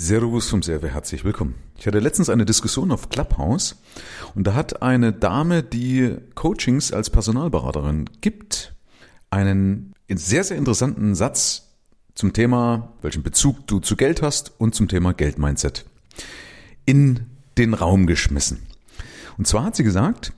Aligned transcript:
Servus 0.00 0.48
vom 0.48 0.62
Server, 0.62 0.88
herzlich 0.88 1.24
willkommen. 1.24 1.56
Ich 1.76 1.86
hatte 1.86 1.98
letztens 1.98 2.30
eine 2.30 2.46
Diskussion 2.46 2.90
auf 2.90 3.10
Clubhouse 3.10 3.76
und 4.34 4.46
da 4.46 4.54
hat 4.54 4.80
eine 4.80 5.12
Dame, 5.12 5.62
die 5.62 6.16
Coachings 6.34 6.90
als 6.90 7.10
Personalberaterin 7.10 8.08
gibt, 8.22 8.74
einen 9.28 9.92
sehr, 10.08 10.42
sehr 10.42 10.56
interessanten 10.56 11.14
Satz 11.14 11.74
zum 12.14 12.32
Thema, 12.32 12.94
welchen 13.02 13.22
Bezug 13.22 13.66
du 13.66 13.78
zu 13.78 13.94
Geld 13.94 14.22
hast 14.22 14.58
und 14.58 14.74
zum 14.74 14.88
Thema 14.88 15.12
Geldmindset 15.12 15.84
in 16.86 17.26
den 17.58 17.74
Raum 17.74 18.06
geschmissen. 18.06 18.66
Und 19.36 19.48
zwar 19.48 19.64
hat 19.64 19.76
sie 19.76 19.84
gesagt, 19.84 20.32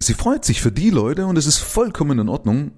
sie 0.00 0.14
freut 0.14 0.44
sich 0.44 0.60
für 0.60 0.72
die 0.72 0.90
Leute 0.90 1.26
und 1.26 1.38
es 1.38 1.46
ist 1.46 1.58
vollkommen 1.58 2.18
in 2.18 2.28
Ordnung, 2.28 2.72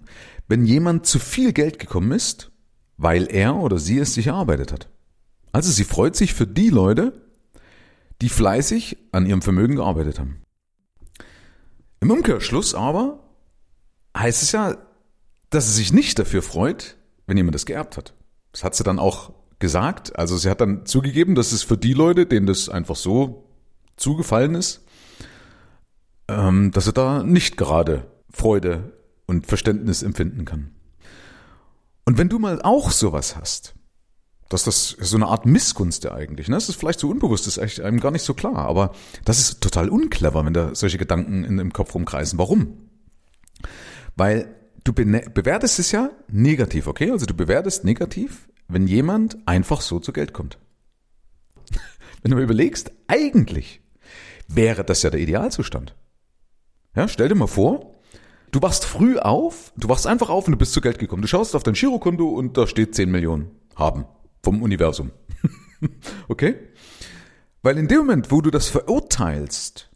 wenn 0.48 0.66
jemand 0.66 1.06
zu 1.06 1.18
viel 1.18 1.54
Geld 1.54 1.78
gekommen 1.78 2.12
ist, 2.12 2.50
weil 2.98 3.24
er 3.24 3.56
oder 3.56 3.78
sie 3.78 3.98
es 3.98 4.12
sich 4.12 4.26
erarbeitet 4.26 4.70
hat. 4.70 4.90
Also 5.56 5.72
sie 5.72 5.84
freut 5.84 6.14
sich 6.14 6.34
für 6.34 6.46
die 6.46 6.68
Leute, 6.68 7.14
die 8.20 8.28
fleißig 8.28 8.98
an 9.12 9.24
ihrem 9.24 9.40
Vermögen 9.40 9.76
gearbeitet 9.76 10.18
haben. 10.18 10.42
Im 11.98 12.10
Umkehrschluss 12.10 12.74
aber 12.74 13.20
heißt 14.14 14.42
es 14.42 14.52
ja, 14.52 14.76
dass 15.48 15.64
sie 15.64 15.72
sich 15.72 15.94
nicht 15.94 16.18
dafür 16.18 16.42
freut, 16.42 16.98
wenn 17.26 17.38
jemand 17.38 17.54
das 17.54 17.64
geerbt 17.64 17.96
hat. 17.96 18.12
Das 18.52 18.64
hat 18.64 18.74
sie 18.74 18.84
dann 18.84 18.98
auch 18.98 19.32
gesagt. 19.58 20.18
Also 20.18 20.36
sie 20.36 20.50
hat 20.50 20.60
dann 20.60 20.84
zugegeben, 20.84 21.34
dass 21.34 21.52
es 21.52 21.62
für 21.62 21.78
die 21.78 21.94
Leute, 21.94 22.26
denen 22.26 22.46
das 22.46 22.68
einfach 22.68 22.96
so 22.96 23.48
zugefallen 23.96 24.56
ist, 24.56 24.84
ähm, 26.28 26.70
dass 26.70 26.84
sie 26.84 26.92
da 26.92 27.22
nicht 27.22 27.56
gerade 27.56 28.06
Freude 28.30 28.92
und 29.24 29.46
Verständnis 29.46 30.02
empfinden 30.02 30.44
kann. 30.44 30.72
Und 32.04 32.18
wenn 32.18 32.28
du 32.28 32.38
mal 32.38 32.60
auch 32.60 32.90
sowas 32.90 33.36
hast, 33.36 33.75
dass 34.48 34.64
das 34.64 34.96
so 35.00 35.16
eine 35.16 35.26
Art 35.26 35.46
Missgunst 35.46 36.04
ja 36.04 36.12
eigentlich. 36.12 36.48
Ne? 36.48 36.56
Das 36.56 36.68
ist 36.68 36.76
vielleicht 36.76 37.00
so 37.00 37.10
unbewusst, 37.10 37.46
das 37.46 37.56
ist 37.56 37.62
echt 37.62 37.80
einem 37.80 38.00
gar 38.00 38.12
nicht 38.12 38.22
so 38.22 38.34
klar. 38.34 38.56
Aber 38.56 38.92
das 39.24 39.38
ist 39.38 39.60
total 39.60 39.88
unclever, 39.88 40.44
wenn 40.44 40.54
da 40.54 40.74
solche 40.74 40.98
Gedanken 40.98 41.44
in, 41.44 41.58
im 41.58 41.72
Kopf 41.72 41.94
rumkreisen. 41.94 42.38
Warum? 42.38 42.88
Weil 44.14 44.54
du 44.84 44.92
bewertest 44.92 45.78
es 45.78 45.90
ja 45.90 46.10
negativ, 46.28 46.86
okay? 46.86 47.10
Also 47.10 47.26
du 47.26 47.34
bewertest 47.34 47.84
negativ, 47.84 48.48
wenn 48.68 48.86
jemand 48.86 49.36
einfach 49.46 49.80
so 49.80 49.98
zu 49.98 50.12
Geld 50.12 50.32
kommt. 50.32 50.58
wenn 52.22 52.30
du 52.30 52.36
mal 52.36 52.44
überlegst, 52.44 52.92
eigentlich 53.08 53.80
wäre 54.46 54.84
das 54.84 55.02
ja 55.02 55.10
der 55.10 55.20
Idealzustand. 55.20 55.96
Ja, 56.94 57.08
stell 57.08 57.28
dir 57.28 57.34
mal 57.34 57.48
vor, 57.48 57.94
du 58.52 58.62
wachst 58.62 58.84
früh 58.84 59.18
auf, 59.18 59.72
du 59.76 59.88
wachst 59.88 60.06
einfach 60.06 60.30
auf 60.30 60.46
und 60.46 60.52
du 60.52 60.58
bist 60.58 60.72
zu 60.72 60.80
Geld 60.80 61.00
gekommen. 61.00 61.22
Du 61.22 61.28
schaust 61.28 61.56
auf 61.56 61.64
dein 61.64 61.74
Girokonto 61.74 62.28
und 62.28 62.56
da 62.56 62.68
steht 62.68 62.94
10 62.94 63.10
Millionen 63.10 63.50
haben 63.74 64.06
vom 64.46 64.62
Universum. 64.62 65.10
okay? 66.28 66.54
Weil 67.62 67.78
in 67.78 67.88
dem 67.88 67.98
Moment, 67.98 68.30
wo 68.30 68.40
du 68.40 68.52
das 68.52 68.68
verurteilst, 68.68 69.90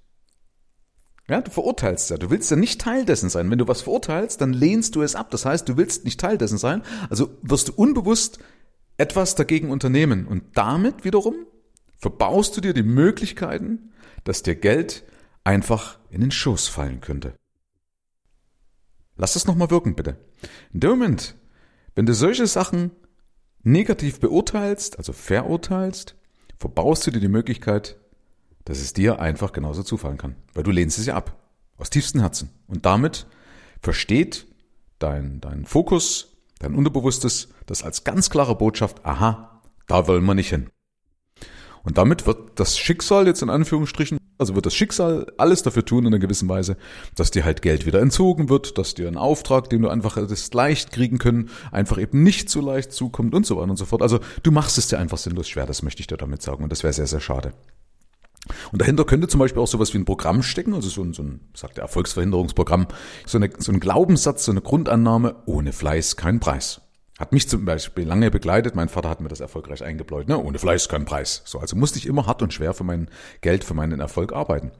ja, 1.29 1.41
du 1.41 1.53
verurteilst 1.53 2.11
ja, 2.11 2.17
du 2.17 2.31
willst 2.31 2.51
ja 2.51 2.57
nicht 2.57 2.81
Teil 2.81 3.05
dessen 3.05 3.31
sein. 3.31 3.49
Wenn 3.49 3.61
du 3.61 3.69
was 3.69 3.83
verurteilst, 3.83 4.41
dann 4.41 4.53
lehnst 4.53 4.97
du 4.97 5.03
es 5.03 5.15
ab. 5.15 5.31
Das 5.31 5.45
heißt, 5.45 5.69
du 5.69 5.77
willst 5.77 6.05
nicht 6.05 6.19
Teil 6.19 6.37
dessen 6.37 6.59
sein, 6.59 6.83
also 7.09 7.31
wirst 7.43 7.69
du 7.69 7.75
unbewusst 7.75 8.41
etwas 8.97 9.37
dagegen 9.37 9.71
unternehmen. 9.71 10.27
Und 10.27 10.43
damit 10.55 11.05
wiederum 11.05 11.47
verbaust 11.99 12.57
du 12.57 12.61
dir 12.61 12.75
die 12.75 12.83
Möglichkeiten, 12.83 13.93
dass 14.25 14.43
dir 14.43 14.57
Geld 14.57 15.05
einfach 15.45 16.01
in 16.11 16.23
den 16.23 16.33
Schoß 16.33 16.67
fallen 16.67 17.01
könnte. 17.01 17.35
Lass 19.17 19.35
das 19.35 19.47
nochmal 19.47 19.71
wirken, 19.71 19.95
bitte. 19.95 20.17
In 20.73 20.81
dem 20.81 20.91
Moment, 20.91 21.37
wenn 21.95 22.07
du 22.07 22.15
solche 22.15 22.49
Sachen 22.49 22.91
negativ 23.63 24.21
beurteilst, 24.21 24.99
also 24.99 25.13
verurteilst, 25.13 26.17
verbaust 26.59 27.07
du 27.07 27.11
dir 27.11 27.21
die 27.21 27.29
Möglichkeit, 27.29 27.99
dass 28.65 28.79
es 28.79 28.93
dir 28.93 29.21
einfach 29.21 29.53
genauso 29.53 29.83
zufallen 29.83 30.19
kann, 30.19 30.37
weil 30.55 30.63
du 30.63 30.71
lehnst 30.71 30.99
es 30.99 31.07
ja 31.07 31.15
ab, 31.15 31.39
aus 31.79 31.91
tiefstem 31.91 32.21
Herzen. 32.21 32.51
Und 32.67 32.87
damit 32.87 33.27
versteht 33.81 34.47
dein, 34.99 35.41
dein 35.41 35.65
Fokus, 35.65 36.37
dein 36.59 36.75
Unterbewusstes, 36.75 37.49
das 37.67 37.83
als 37.83 38.05
ganz 38.05 38.31
klare 38.31 38.55
Botschaft, 38.55 39.05
aha, 39.05 39.63
da 39.87 40.07
wollen 40.07 40.25
wir 40.25 40.35
nicht 40.35 40.51
hin. 40.51 40.71
Und 41.83 41.99
damit 41.99 42.27
wird 42.27 42.61
das 42.61 42.79
Schicksal 42.79 43.27
jetzt 43.27 43.43
in 43.43 43.51
Anführungsstrichen 43.51 44.20
also 44.41 44.55
wird 44.55 44.67
das 44.67 44.75
Schicksal 44.75 45.27
alles 45.37 45.63
dafür 45.63 45.85
tun 45.85 46.01
in 46.01 46.07
einer 46.09 46.19
gewissen 46.19 46.49
Weise, 46.49 46.77
dass 47.15 47.31
dir 47.31 47.45
halt 47.45 47.63
Geld 47.63 47.87
wieder 47.87 48.01
entzogen 48.01 48.49
wird, 48.49 48.79
dass 48.79 48.95
dir 48.95 49.07
ein 49.07 49.17
Auftrag, 49.17 49.69
den 49.71 49.83
du 49.83 49.89
einfach 49.89 50.17
hättest 50.17 50.55
leicht 50.55 50.93
kriegen 50.93 51.19
können, 51.19 51.51
einfach 51.71 51.99
eben 51.99 52.23
nicht 52.23 52.49
so 52.49 52.61
leicht 52.61 52.93
zukommt 52.93 53.35
und 53.35 53.47
so 53.47 53.57
weiter 53.57 53.71
und 53.71 53.77
so 53.77 53.85
fort. 53.85 54.03
Also 54.03 54.21
du 54.43 54.51
machst 54.51 54.79
es 54.79 54.89
dir 54.89 54.99
einfach 54.99 55.19
sinnlos 55.19 55.49
schwer, 55.49 55.67
das 55.67 55.83
möchte 55.83 56.01
ich 56.01 56.07
dir 56.07 56.17
damit 56.17 56.43
sagen 56.43 56.65
und 56.65 56.73
das 56.73 56.83
wäre 56.83 56.93
sehr, 56.93 57.07
sehr 57.07 57.21
schade. 57.21 57.53
Und 58.73 58.81
dahinter 58.81 59.05
könnte 59.05 59.29
zum 59.29 59.39
Beispiel 59.41 59.63
auch 59.63 59.67
sowas 59.67 59.93
wie 59.93 59.99
ein 59.99 60.07
Programm 60.07 60.43
stecken, 60.43 60.75
also 60.75 60.89
so 60.89 61.03
ein, 61.03 61.13
so 61.13 61.23
ein 61.23 61.41
sagt 61.55 61.77
der 61.77 61.83
Erfolgsverhinderungsprogramm, 61.83 62.89
so, 63.27 63.39
eine, 63.39 63.51
so 63.59 63.71
ein 63.71 63.81
Glaubenssatz, 63.81 64.47
so 64.47 64.53
eine 64.53 64.63
Grundannahme, 64.63 65.37
ohne 65.47 65.73
Fleiß 65.73 66.17
kein 66.17 66.41
Preis. 66.41 66.81
Hat 67.21 67.33
mich 67.33 67.47
zum 67.51 67.67
Beispiel 67.67 68.05
lange 68.05 68.31
begleitet. 68.31 68.75
Mein 68.75 68.89
Vater 68.89 69.11
hat 69.11 69.21
mir 69.21 69.29
das 69.29 69.41
erfolgreich 69.41 69.85
eingebläut. 69.85 70.27
Ne? 70.27 70.43
Ohne 70.43 70.59
Fleiß 70.59 70.89
kein 70.89 71.05
Preis. 71.05 71.43
So, 71.45 71.59
also 71.59 71.77
musste 71.77 71.99
ich 71.99 72.07
immer 72.07 72.27
hart 72.27 72.41
und 72.41 72.55
schwer 72.55 72.73
für 72.73 72.83
mein 72.83 73.11
Geld, 73.43 73.63
für 73.63 73.75
meinen 73.75 74.01
Erfolg 74.01 74.33
arbeiten. 74.33 74.71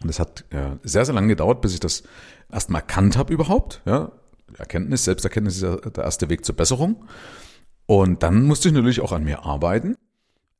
Und 0.00 0.08
es 0.08 0.20
hat 0.20 0.44
ja, 0.52 0.78
sehr, 0.84 1.04
sehr 1.04 1.12
lange 1.12 1.26
gedauert, 1.26 1.60
bis 1.60 1.74
ich 1.74 1.80
das 1.80 2.04
erstmal 2.52 2.82
erkannt 2.82 3.16
habe 3.16 3.34
überhaupt. 3.34 3.82
Ja? 3.84 4.12
Erkenntnis, 4.56 5.04
Selbsterkenntnis 5.04 5.56
ist 5.56 5.62
ja 5.62 5.74
der 5.74 6.04
erste 6.04 6.30
Weg 6.30 6.44
zur 6.44 6.54
Besserung. 6.54 7.04
Und 7.86 8.22
dann 8.22 8.44
musste 8.44 8.68
ich 8.68 8.74
natürlich 8.74 9.00
auch 9.00 9.10
an 9.10 9.24
mir 9.24 9.44
arbeiten, 9.44 9.96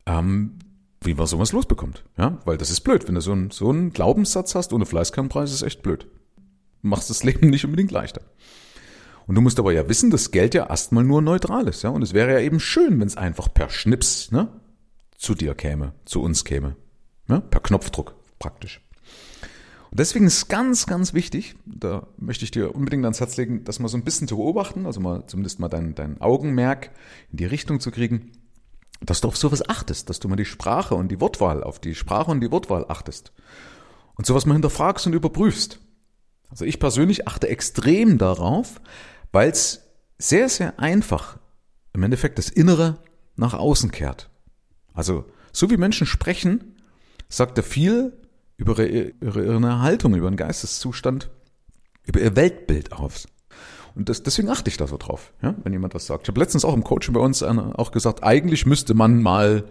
ähm, 0.07 0.59
wie 1.03 1.15
man 1.15 1.29
sowas 1.29 1.53
losbekommt. 1.53 2.03
Ja? 2.19 2.39
Weil 2.45 2.59
das 2.59 2.71
ist 2.71 2.81
blöd. 2.81 3.07
Wenn 3.07 3.15
du 3.15 3.21
so 3.21 3.31
einen, 3.31 3.53
so 3.53 3.71
einen 3.71 3.93
Glaubenssatz 3.93 4.57
hast, 4.57 4.73
ohne 4.73 4.87
Fleiß 4.87 5.13
kein 5.13 5.29
Preis, 5.29 5.53
ist 5.53 5.63
echt 5.63 5.85
blöd. 5.85 6.09
Machst 6.81 7.11
das 7.11 7.23
Leben 7.23 7.49
nicht 7.49 7.65
unbedingt 7.65 7.93
leichter. 7.93 8.23
Und 9.27 9.35
du 9.35 9.41
musst 9.41 9.59
aber 9.59 9.73
ja 9.73 9.89
wissen, 9.89 10.11
dass 10.11 10.31
Geld 10.31 10.55
ja 10.55 10.69
erstmal 10.69 11.05
nur 11.05 11.23
neutral 11.23 11.69
ist, 11.69 11.83
ja. 11.83 11.91
Und 11.91 12.03
es 12.03 12.13
wäre 12.13 12.33
ja 12.33 12.41
eben 12.41 12.61
schön, 12.61 13.01
wenn 13.01 13.07
es 13.07 13.17
einfach 13.17 13.53
per 13.53 13.71
Schnips, 13.71 14.31
ne, 14.33 14.49
zu 15.17 15.35
dir 15.35 15.55
käme, 15.55 15.93
zu 16.05 16.21
uns 16.23 16.45
käme. 16.45 16.77
Ne? 17.29 17.41
Per 17.41 17.61
Knopfdruck 17.61 18.15
praktisch. 18.39 18.81
Und 19.91 20.01
deswegen 20.01 20.27
ist 20.27 20.49
ganz, 20.49 20.87
ganz 20.87 21.13
wichtig, 21.13 21.55
da 21.67 22.07
möchte 22.17 22.45
ich 22.45 22.51
dir 22.51 22.75
unbedingt 22.75 23.05
ans 23.05 23.21
Herz 23.21 23.37
legen, 23.37 23.63
das 23.65 23.79
mal 23.79 23.89
so 23.89 23.97
ein 23.97 24.05
bisschen 24.05 24.27
zu 24.27 24.37
beobachten, 24.37 24.87
also 24.87 25.01
mal 25.01 25.27
zumindest 25.27 25.61
mal 25.61 25.69
dein, 25.69 25.95
dein 25.95 26.21
Augenmerk 26.21 26.91
in 27.31 27.37
die 27.37 27.45
Richtung 27.45 27.79
zu 27.79 27.91
kriegen, 27.91 28.33
dass 29.01 29.21
du 29.21 29.29
auf 29.29 29.37
sowas 29.37 29.69
achtest, 29.69 30.09
dass 30.09 30.19
du 30.19 30.29
mal 30.29 30.37
die 30.37 30.45
Sprache 30.45 30.95
und 30.95 31.09
die 31.09 31.21
Wortwahl, 31.21 31.63
auf 31.63 31.79
die 31.79 31.95
Sprache 31.95 32.31
und 32.31 32.41
die 32.41 32.51
Wortwahl 32.51 32.87
achtest. 32.89 33.33
Und 34.15 34.27
sowas 34.27 34.47
mal 34.47 34.55
hinterfragst 34.55 35.07
und 35.07 35.13
überprüfst. 35.13 35.79
Also 36.51 36.65
ich 36.65 36.81
persönlich 36.81 37.29
achte 37.29 37.49
extrem 37.49 38.19
darauf, 38.19 38.81
weil 39.33 39.51
es 39.51 39.83
sehr, 40.19 40.49
sehr 40.49 40.79
einfach 40.79 41.39
im 41.93 42.03
Endeffekt 42.03 42.39
das 42.39 42.49
Innere 42.49 42.99
nach 43.37 43.55
außen 43.55 43.91
kehrt. 43.91 44.31
Also 44.95 45.25
so 45.53 45.71
wie 45.71 45.77
Menschen 45.77 46.07
sprechen, 46.07 46.77
sagt 47.29 47.59
er 47.59 47.65
viel 47.65 48.13
über 48.57 48.79
ihre, 48.79 49.13
ihre 49.21 49.81
Haltung, 49.81 50.15
über 50.15 50.27
ihren 50.27 50.37
Geisteszustand, 50.37 51.31
über 52.05 52.21
ihr 52.21 52.37
Weltbild 52.37 52.93
aus. 52.93 53.27
Und 53.95 54.09
das, 54.09 54.23
deswegen 54.23 54.49
achte 54.49 54.71
ich 54.71 54.79
da 54.79 54.87
so 54.87 54.97
drauf, 54.97 55.33
ja, 55.43 55.55
wenn 55.63 55.73
jemand 55.73 55.95
das 55.95 56.07
sagt. 56.07 56.23
Ich 56.23 56.29
habe 56.29 56.41
letztens 56.41 56.65
auch 56.65 56.73
im 56.73 56.83
Coaching 56.83 57.13
bei 57.13 57.21
uns 57.21 57.43
auch 57.43 57.93
gesagt, 57.93 58.23
eigentlich 58.23 58.65
müsste 58.65 58.95
man 58.95 59.21
mal 59.21 59.65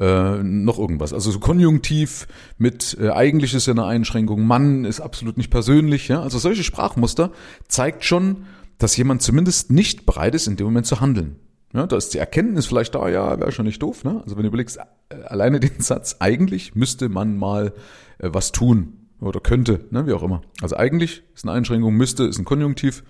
äh, 0.00 0.42
noch 0.42 0.78
irgendwas. 0.78 1.12
Also 1.12 1.30
so 1.30 1.38
konjunktiv 1.38 2.26
mit 2.56 2.96
äh, 3.00 3.10
eigentlich 3.10 3.54
ist 3.54 3.66
ja 3.66 3.74
eine 3.74 3.84
Einschränkung, 3.84 4.44
Mann 4.44 4.84
ist 4.84 5.00
absolut 5.00 5.36
nicht 5.36 5.50
persönlich. 5.50 6.08
Ja? 6.08 6.22
Also 6.22 6.38
solche 6.38 6.64
Sprachmuster 6.64 7.30
zeigt 7.68 8.04
schon, 8.04 8.46
dass 8.78 8.96
jemand 8.96 9.22
zumindest 9.22 9.70
nicht 9.70 10.06
bereit 10.06 10.34
ist, 10.34 10.46
in 10.46 10.56
dem 10.56 10.66
Moment 10.66 10.86
zu 10.86 11.00
handeln. 11.00 11.36
Ja, 11.74 11.86
da 11.86 11.96
ist 11.96 12.14
die 12.14 12.18
Erkenntnis 12.18 12.66
vielleicht 12.66 12.94
da, 12.94 13.08
ja, 13.08 13.38
wäre 13.38 13.52
schon 13.52 13.66
nicht 13.66 13.82
doof. 13.82 14.04
Ne? 14.04 14.22
Also 14.24 14.36
wenn 14.36 14.42
du 14.42 14.48
überlegst, 14.48 14.78
äh, 15.10 15.14
alleine 15.26 15.60
den 15.60 15.80
Satz, 15.80 16.16
eigentlich 16.20 16.74
müsste 16.74 17.08
man 17.08 17.36
mal 17.36 17.74
äh, 18.18 18.30
was 18.32 18.52
tun 18.52 18.94
oder 19.20 19.40
könnte, 19.40 19.84
ne, 19.90 20.06
wie 20.06 20.12
auch 20.12 20.22
immer. 20.22 20.42
Also 20.62 20.76
eigentlich 20.76 21.24
ist 21.34 21.44
eine 21.44 21.52
Einschränkung, 21.52 21.94
müsste 21.94 22.24
ist 22.24 22.38
ein 22.38 22.44
Konjunktiv 22.44 23.02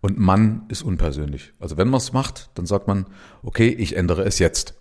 und 0.00 0.18
Mann 0.18 0.64
ist 0.68 0.82
unpersönlich. 0.82 1.54
Also 1.60 1.76
wenn 1.76 1.88
man 1.88 1.98
es 1.98 2.12
macht, 2.12 2.50
dann 2.54 2.66
sagt 2.66 2.88
man, 2.88 3.06
okay, 3.42 3.68
ich 3.68 3.96
ändere 3.96 4.24
es 4.24 4.38
jetzt. 4.38 4.74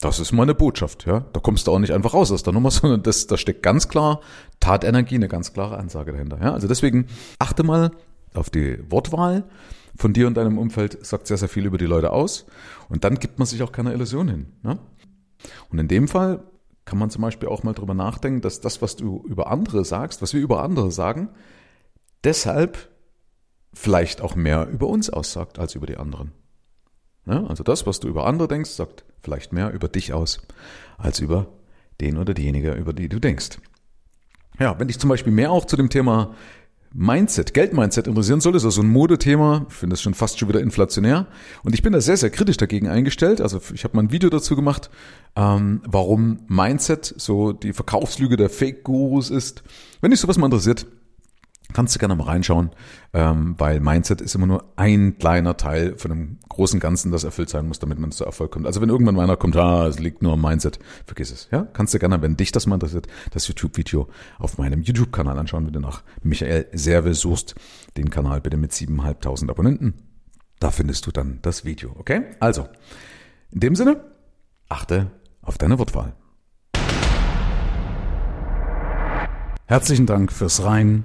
Das 0.00 0.18
ist 0.18 0.32
meine 0.32 0.54
Botschaft, 0.54 1.04
ja. 1.04 1.26
Da 1.34 1.40
kommst 1.40 1.66
du 1.66 1.72
auch 1.72 1.78
nicht 1.78 1.92
einfach 1.92 2.14
raus 2.14 2.32
aus 2.32 2.42
der 2.42 2.54
Nummer, 2.54 2.70
sondern 2.72 3.02
das, 3.02 3.26
da 3.26 3.36
steckt 3.36 3.62
ganz 3.62 3.88
klar 3.88 4.20
Tatenergie, 4.58 5.16
eine 5.16 5.28
ganz 5.28 5.52
klare 5.52 5.76
Ansage 5.76 6.12
dahinter. 6.12 6.40
Ja. 6.42 6.54
Also 6.54 6.66
deswegen 6.66 7.06
achte 7.38 7.62
mal 7.62 7.92
auf 8.34 8.50
die 8.50 8.78
Wortwahl 8.90 9.44
von 9.96 10.12
dir 10.12 10.26
und 10.26 10.34
deinem 10.34 10.58
Umfeld, 10.58 11.04
sagt 11.04 11.26
sehr, 11.26 11.36
sehr 11.36 11.48
viel 11.48 11.66
über 11.66 11.78
die 11.78 11.86
Leute 11.86 12.12
aus. 12.12 12.46
Und 12.88 13.04
dann 13.04 13.16
gibt 13.16 13.38
man 13.38 13.46
sich 13.46 13.62
auch 13.62 13.72
keine 13.72 13.92
Illusion 13.92 14.28
hin. 14.28 14.46
Ne? 14.62 14.78
Und 15.70 15.78
in 15.78 15.88
dem 15.88 16.08
Fall 16.08 16.42
kann 16.84 16.98
man 16.98 17.10
zum 17.10 17.22
Beispiel 17.22 17.48
auch 17.48 17.62
mal 17.62 17.74
drüber 17.74 17.94
nachdenken, 17.94 18.40
dass 18.40 18.60
das, 18.60 18.82
was 18.82 18.96
du 18.96 19.22
über 19.26 19.50
andere 19.50 19.84
sagst, 19.84 20.22
was 20.22 20.32
wir 20.32 20.40
über 20.40 20.62
andere 20.62 20.90
sagen, 20.90 21.28
deshalb 22.24 22.88
vielleicht 23.72 24.20
auch 24.20 24.34
mehr 24.34 24.68
über 24.68 24.86
uns 24.88 25.10
aussagt 25.10 25.58
als 25.58 25.74
über 25.74 25.86
die 25.86 25.96
anderen. 25.96 26.32
Ja, 27.26 27.44
also 27.46 27.62
das, 27.62 27.86
was 27.86 28.00
du 28.00 28.08
über 28.08 28.26
andere 28.26 28.48
denkst, 28.48 28.70
sagt 28.70 29.04
vielleicht 29.22 29.52
mehr 29.52 29.70
über 29.72 29.88
dich 29.88 30.12
aus, 30.12 30.40
als 30.98 31.20
über 31.20 31.46
den 32.00 32.16
oder 32.16 32.34
diejenige, 32.34 32.72
über 32.72 32.92
die 32.92 33.08
du 33.08 33.20
denkst. 33.20 33.58
Ja, 34.58 34.78
wenn 34.78 34.88
dich 34.88 34.98
zum 34.98 35.10
Beispiel 35.10 35.32
mehr 35.32 35.52
auch 35.52 35.66
zu 35.66 35.76
dem 35.76 35.90
Thema 35.90 36.34
Mindset, 36.92 37.54
Geldmindset 37.54 38.08
interessieren 38.08 38.40
soll, 38.40 38.56
ist 38.56 38.64
das 38.64 38.74
so 38.74 38.82
ein 38.82 38.88
Modethema. 38.88 39.66
Ich 39.68 39.76
finde 39.76 39.94
das 39.94 40.02
schon 40.02 40.14
fast 40.14 40.38
schon 40.38 40.48
wieder 40.48 40.60
inflationär. 40.60 41.28
Und 41.62 41.74
ich 41.74 41.82
bin 41.82 41.92
da 41.92 42.00
sehr, 42.00 42.16
sehr 42.16 42.30
kritisch 42.30 42.56
dagegen 42.56 42.88
eingestellt. 42.88 43.40
Also 43.40 43.60
ich 43.72 43.84
habe 43.84 43.96
mal 43.96 44.02
ein 44.02 44.12
Video 44.12 44.28
dazu 44.28 44.56
gemacht, 44.56 44.90
ähm, 45.36 45.82
warum 45.86 46.40
Mindset 46.48 47.14
so 47.16 47.52
die 47.52 47.72
Verkaufslüge 47.72 48.36
der 48.36 48.50
Fake-Gurus 48.50 49.30
ist. 49.30 49.62
Wenn 50.00 50.10
dich 50.10 50.18
sowas 50.18 50.36
mal 50.36 50.46
interessiert, 50.46 50.86
Kannst 51.72 51.94
du 51.94 51.98
gerne 51.98 52.16
mal 52.16 52.24
reinschauen, 52.24 52.70
ähm, 53.12 53.54
weil 53.58 53.80
Mindset 53.80 54.20
ist 54.20 54.34
immer 54.34 54.46
nur 54.46 54.64
ein 54.76 55.18
kleiner 55.18 55.56
Teil 55.56 55.96
von 55.96 56.10
einem 56.10 56.38
großen 56.48 56.80
Ganzen, 56.80 57.12
das 57.12 57.24
erfüllt 57.24 57.48
sein 57.48 57.66
muss, 57.66 57.78
damit 57.78 57.98
man 57.98 58.12
zu 58.12 58.24
Erfolg 58.24 58.50
kommt. 58.50 58.66
Also 58.66 58.80
wenn 58.80 58.88
irgendwann 58.88 59.18
einer 59.18 59.36
kommt, 59.36 59.56
ah, 59.56 59.86
es 59.86 59.98
liegt 59.98 60.22
nur 60.22 60.32
am 60.32 60.42
Mindset, 60.42 60.78
vergiss 61.06 61.30
es. 61.30 61.48
Ja, 61.50 61.66
kannst 61.72 61.94
du 61.94 61.98
gerne, 61.98 62.22
wenn 62.22 62.36
dich 62.36 62.52
das 62.52 62.66
mal 62.66 62.74
interessiert, 62.74 63.06
das 63.32 63.46
YouTube-Video 63.48 64.08
auf 64.38 64.58
meinem 64.58 64.82
YouTube-Kanal 64.82 65.38
anschauen, 65.38 65.66
wenn 65.66 65.72
du 65.72 65.80
nach 65.80 66.02
Michael 66.22 66.66
Serve 66.72 67.14
suchst, 67.14 67.54
den 67.96 68.10
Kanal 68.10 68.40
bitte 68.40 68.56
mit 68.56 68.72
7.500 68.72 69.50
Abonnenten. 69.50 69.94
Da 70.58 70.70
findest 70.70 71.06
du 71.06 71.10
dann 71.10 71.38
das 71.42 71.64
Video, 71.64 71.94
okay? 71.98 72.22
Also, 72.40 72.68
in 73.50 73.60
dem 73.60 73.74
Sinne, 73.74 74.04
achte 74.68 75.10
auf 75.42 75.56
deine 75.56 75.78
Wortwahl. 75.78 76.14
Herzlichen 79.66 80.06
Dank 80.06 80.32
fürs 80.32 80.64
Rein 80.64 81.04